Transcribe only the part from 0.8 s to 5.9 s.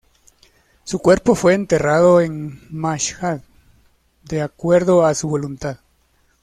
Su cuerpo fue enterrado en Mashhad de acuerdo a su voluntad.